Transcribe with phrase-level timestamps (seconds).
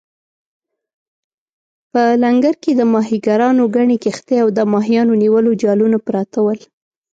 [1.91, 6.59] په لنګر کې د ماهیګیرانو ګڼې کښتۍ او د ماهیانو نیولو جالونه پراته ول.